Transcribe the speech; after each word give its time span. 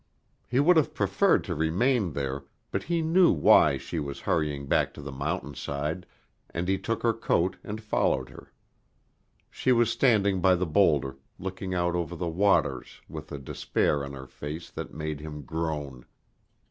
He 0.49 0.59
would 0.59 0.77
have 0.77 0.95
preferred 0.95 1.43
to 1.43 1.53
remain 1.53 2.13
there, 2.13 2.45
but 2.71 2.81
he 2.81 3.03
knew 3.03 3.31
why 3.31 3.77
she 3.77 3.99
was 3.99 4.21
hurrying 4.21 4.65
back 4.65 4.95
to 4.95 5.01
the 5.03 5.11
mountain 5.11 5.53
side, 5.53 6.07
and 6.49 6.67
he 6.67 6.79
took 6.79 7.03
her 7.03 7.13
coat 7.13 7.57
and 7.63 7.79
followed 7.79 8.29
her. 8.29 8.51
She 9.51 9.71
was 9.71 9.91
standing 9.91 10.41
by 10.41 10.55
the 10.55 10.65
boulder, 10.65 11.17
looking 11.37 11.75
out 11.75 11.93
over 11.93 12.15
the 12.15 12.27
waters 12.27 12.99
with 13.07 13.31
a 13.31 13.37
despair 13.37 14.03
on 14.03 14.13
her 14.13 14.25
face 14.25 14.71
that 14.71 14.91
made 14.91 15.19
him 15.19 15.43
groan. 15.43 16.07